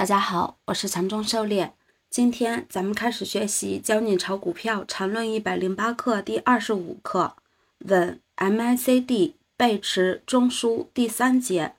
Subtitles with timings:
[0.00, 1.74] 大家好，我是强中狩猎。
[2.08, 7.34] 今天咱们开始学习教你炒股票缠论一百零八课第二十五课，
[7.80, 11.74] 稳 MACD 背驰中枢第三节。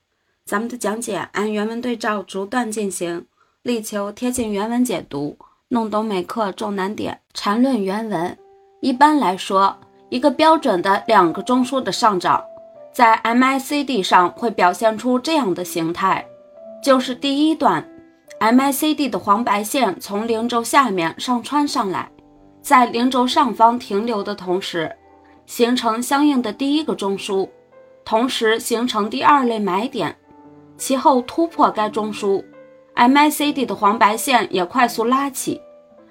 [0.45, 3.25] 咱们的讲解按原文对照逐段进行，
[3.63, 7.21] 力求贴近原文解读，弄懂每课重难点。
[7.33, 8.37] 缠论原文：
[8.81, 9.75] 一般来说，
[10.09, 12.45] 一个标准的两个中枢的上涨，
[12.93, 16.27] 在 MACD 上会表现出这样的形态，
[16.83, 17.83] 就是第一段。
[18.41, 22.09] MACD 的黄白线从零轴下面上穿上来，
[22.59, 24.91] 在零轴上方停留的同时，
[25.45, 27.47] 形成相应的第一个中枢，
[28.03, 30.17] 同时形成第二类买点，
[30.75, 32.43] 其后突破该中枢
[32.95, 35.61] ，MACD 的黄白线也快速拉起，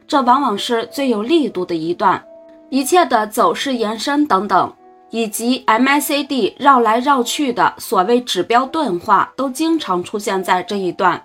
[0.06, 2.24] 这往往是最有力度的一段。
[2.68, 4.72] 一切的走势延伸等等，
[5.10, 11.20] 以及 MACD 绕来绕去的所谓指标钝化，都经常出现在这一段。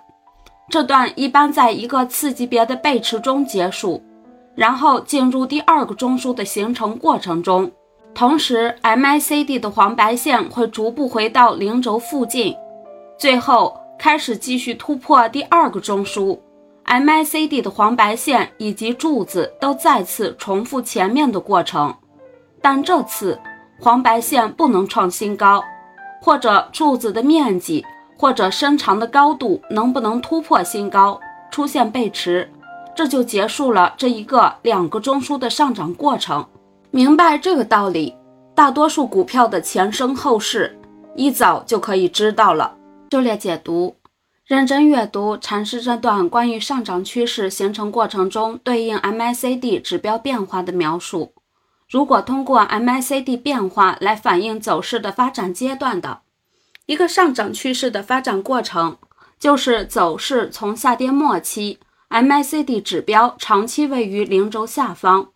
[0.68, 4.02] 这段一般在一个次级别的背驰中结束，
[4.54, 7.70] 然后进入第二个中枢的形成过程中。
[8.14, 12.56] 同时，MACD 的黄白线会逐步回到零轴附近，
[13.18, 16.38] 最后开始继续突破第二个中枢。
[16.86, 21.94] MACD 的黄白线以及柱子都再次重复前面的过程，
[22.60, 23.38] 但这次
[23.80, 25.62] 黄白线不能创新高，
[26.22, 27.84] 或者柱子的面积。
[28.16, 32.50] 或者伸长的高度能不能突破新高，出现背驰，
[32.94, 36.44] 这就结束了这一个两个中枢的上涨过程。
[36.90, 38.16] 明白这个道理，
[38.54, 40.78] 大多数股票的前生后市
[41.14, 42.74] 一早就可以知道了。
[43.10, 43.94] 就列解读，
[44.46, 51.32] 认真阅读阐释这段关于上涨趋势形成过程中对应 MACD 指标变化的描述。
[51.88, 56.20] 如果通过 MACD 变化来反映走势的发展阶段的。
[56.86, 58.96] 一个上涨趋势的发展过程，
[59.40, 65.30] 就是走势从下跌末期，MACD 指标长期位于零轴下方，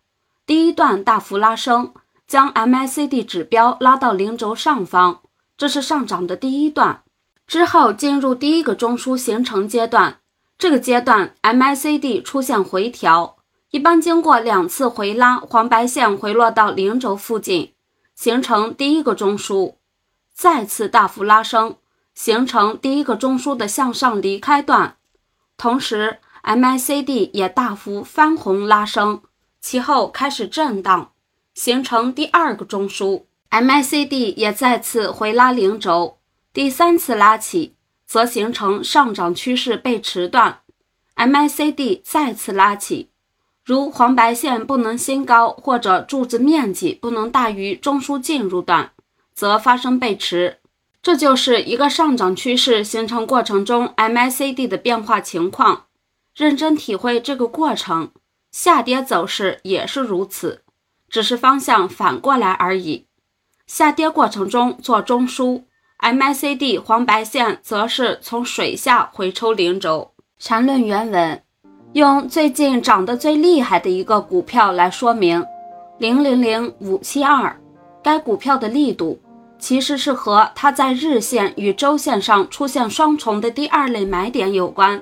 [0.45, 1.93] 第一段大幅拉升，
[2.25, 5.19] 将 MACD 指标拉到零轴上方，
[5.57, 7.03] 这是上涨的第一段。
[7.45, 10.19] 之后进入第一个中枢形成阶段，
[10.57, 13.35] 这个阶段 MACD 出现回调，
[13.71, 17.73] 一般经过两次回拉，黄白线回落到零轴附近，
[18.15, 19.75] 形成第一个中枢。
[20.41, 21.75] 再次大幅拉升，
[22.15, 24.97] 形成第一个中枢的向上离开段，
[25.55, 29.21] 同时 MACD 也大幅翻红拉升，
[29.61, 31.11] 其后开始震荡，
[31.53, 36.17] 形成第二个中枢，MACD 也再次回拉零轴，
[36.51, 37.75] 第三次拉起，
[38.07, 40.61] 则形成上涨趋势背驰段
[41.15, 43.11] ，MACD 再次拉起，
[43.63, 48.93] 如黄白线不能新高，或者柱子面积不能大于中枢进入段。
[49.41, 50.59] 则发生背驰，
[51.01, 55.85] 这就是一个上涨趋势形成过程中 MACD 的变化情况。
[56.35, 58.11] 认真体会这个过程，
[58.51, 60.61] 下跌走势也是如此，
[61.09, 63.07] 只是方向反过来而已。
[63.65, 65.63] 下跌过程中做中枢
[66.01, 70.11] ，MACD 黄白线则是从水下回抽零轴。
[70.37, 71.41] 缠论原文
[71.93, 75.43] 用最近涨得最厉害的一个股票来说明，
[75.97, 77.59] 零零零五七二，
[78.03, 79.19] 该股票的力度。
[79.61, 85.01] 其实是和它在日线与周线上出现双重的第二类买点有关，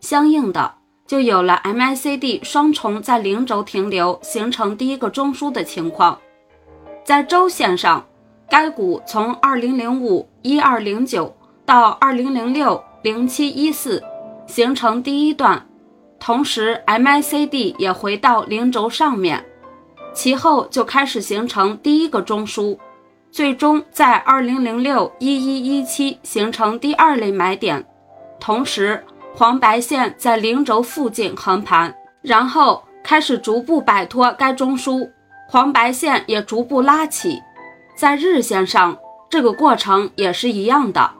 [0.00, 0.74] 相应的
[1.08, 6.16] 就有了 MACD 双重在零轴停留，形成第一个中枢的情况。
[7.04, 8.06] 在周线上，
[8.48, 11.34] 该股从二零零五一二零九
[11.64, 14.00] 到二零零六零七一四
[14.46, 15.66] 形成第一段，
[16.20, 19.44] 同时 MACD 也回到零轴上面，
[20.14, 22.78] 其后就开始形成第一个中枢。
[23.30, 27.84] 最终在二零零六一一一七形成第二类买点，
[28.40, 29.04] 同时
[29.34, 35.10] 黄白线在零轴附近横盘，然后开始逐步摆脱该中枢，
[35.48, 37.42] 黄白线也逐步拉起。
[37.94, 38.96] 在日线上，
[39.28, 41.10] 这个过程也是一样的。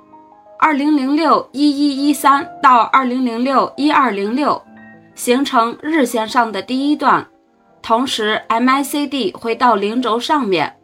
[0.59, 4.63] 二零零六一一一三到二零零六一二零六
[5.15, 7.27] 形成日线上的第一段，
[7.83, 10.76] 同时 MACD 回到零轴上面。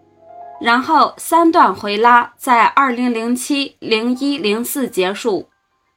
[0.63, 5.49] 然后三段回拉在二零零七零一零四结束，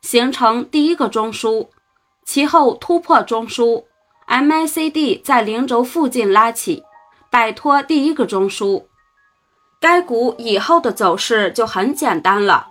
[0.01, 1.67] 形成第一个中枢，
[2.25, 3.83] 其后突破中枢
[4.27, 6.83] ，MACD 在零轴附近拉起，
[7.29, 8.85] 摆脱第一个中枢。
[9.79, 12.69] 该股以后的走势就很简单了，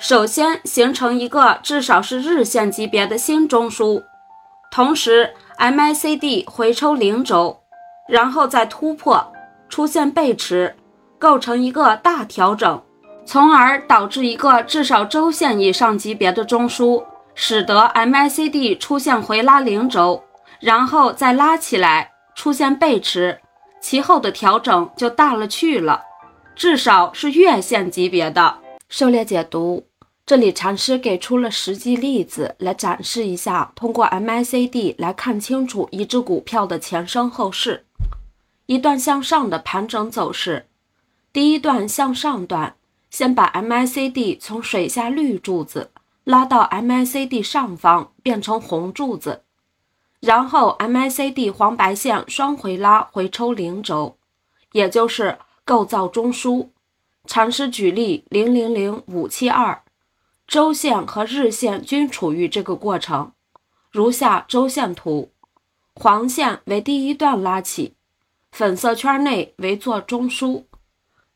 [0.00, 4.02] 首先形成一个至少是日线级别的新中枢，
[4.72, 7.60] 同时 MACD 回抽零轴，
[8.08, 9.32] 然后再突破，
[9.68, 10.74] 出现背驰。
[11.18, 12.82] 构成一个大调整，
[13.26, 17.04] 从而导致一个至少周线以上级别的中枢，
[17.34, 20.22] 使得 MACD 出现回拉零轴，
[20.60, 23.40] 然后再拉起来出现背驰，
[23.80, 26.02] 其后的调整就大了去了，
[26.54, 28.58] 至少是月线级别的。
[28.88, 29.86] 狩猎解读，
[30.24, 37.84] 这里禅师给出了实际例子来展示一下，通过 MACD 来看清楚一只股票的前生后市。
[38.66, 40.67] 一段向上的盘整走势，
[41.38, 42.74] 第一段向上段，
[43.10, 45.92] 先把 MACD 从水下绿柱子
[46.24, 49.44] 拉到 MACD 上方，变成红柱子，
[50.18, 54.16] 然后 MACD 黄白线双回拉回抽零轴，
[54.72, 56.70] 也就是构造中枢。
[57.24, 59.84] 禅师举例零零零五七二，
[60.48, 63.30] 周线和日线均处于这个过程。
[63.92, 65.30] 如下周线图，
[65.94, 67.94] 黄线为第一段拉起。
[68.50, 70.64] 粉色圈内为做中枢，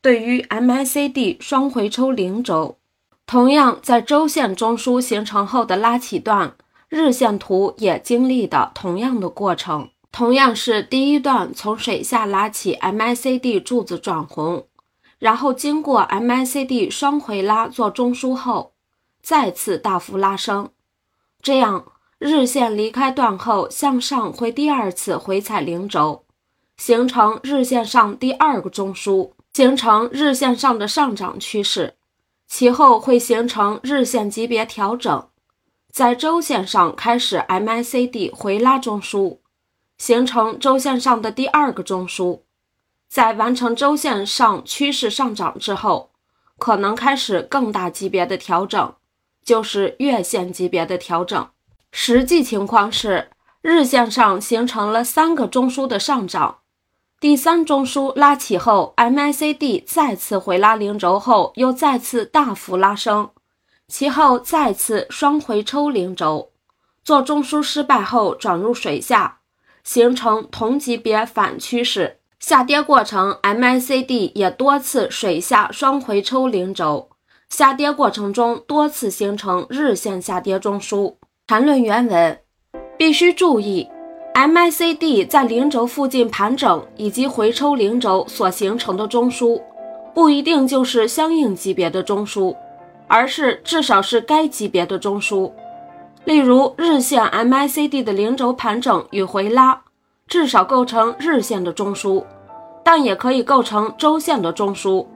[0.02, 2.76] 对于 MACD 双回抽零轴，
[3.24, 6.56] 同样在周线中枢形成后的拉起段，
[6.88, 14.66] 日线图也经历的同样的过程，同样是第一段从水下拉起 MACD 柱子转红，
[15.20, 18.72] 然后经过 MACD 双回拉做中枢后，
[19.22, 20.70] 再次大幅拉升，
[21.40, 21.84] 这样
[22.18, 26.24] 日线离开段后向上会第二次回踩零轴。
[26.76, 31.94] 形成日线上第二个中枢，形成日线上的上涨趋势，
[32.46, 35.28] 其后会形成日线级别调整，
[35.90, 39.38] 在周线上开始 MACD 回拉中枢，
[39.98, 42.40] 形成周线上的第二个中枢，
[43.08, 46.10] 在完成周线上趋势上涨之后，
[46.58, 48.94] 可能开始更大级别的调整，
[49.44, 51.46] 就是月线级别的调整。
[51.90, 53.28] 实际情况是，
[53.60, 56.60] 日线上形成了三个中枢的上涨。
[57.22, 63.30] 第三中枢拉起后，MACD 再次回拉零轴后，又再次大幅拉升，
[63.86, 66.50] 其后再次双回抽零轴，
[67.04, 69.38] 做中枢失败后转入水下，
[69.84, 73.38] 形成同级别反趋势下跌过程。
[73.44, 77.10] MACD 也多次水下双回抽零轴，
[77.48, 81.14] 下跌过程中多次形成日线下跌中枢。
[81.46, 82.40] 谈论原文，
[82.98, 83.88] 必须注意。
[84.34, 89.60] MACD 在零轴附近盘整以及回抽零轴所形成的中枢，
[90.14, 92.56] 不一定就是相应级别的中枢，
[93.06, 95.52] 而是至少是该级别的中枢。
[96.24, 99.82] 例如，日线 MACD 的零轴盘整与回拉，
[100.26, 102.24] 至少构成日线的中枢，
[102.82, 105.06] 但也可以构成周线的中枢。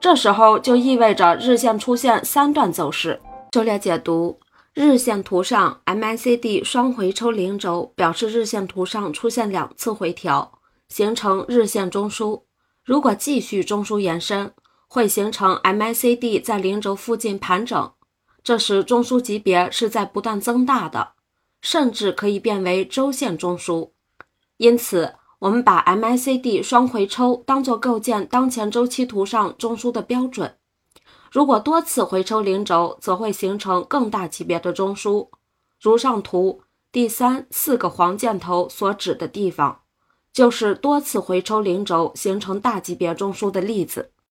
[0.00, 3.20] 这时候就意味着日线出现三段走势。
[3.52, 4.36] 周列解读。
[4.78, 10.58] 日线图上，MACD 双回抽零轴表示日线图上出现两次回调，
[10.90, 12.42] 形成日线中枢。
[12.84, 14.52] 如果继续中枢延伸，
[14.86, 17.90] 会形成 MACD 在零轴附近盘整，
[18.44, 21.12] 这时中枢级别是在不断增大的，
[21.62, 23.92] 甚至可以变为周线中枢。
[24.58, 30.58] 因此，我们把 MACD 双回抽当做构建当前周期图上中枢的标准。
[31.30, 35.28] 如果多次回抽零轴，则会形成更大级别的中枢，
[35.80, 39.80] 如上图第三四个黄箭头所指的地方，
[40.32, 44.12] 就是多次回抽零轴形成大级别中枢的例子。